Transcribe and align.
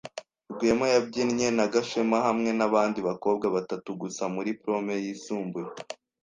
Rwema 0.53 0.85
yabyinnye 0.93 1.47
na 1.57 1.65
Gashema 1.73 2.17
hamwe 2.27 2.49
nabandi 2.59 2.99
bakobwa 3.07 3.45
batatu 3.55 3.89
gusa 4.01 4.23
muri 4.35 4.49
prome 4.61 4.93
yisumbuye. 5.05 5.69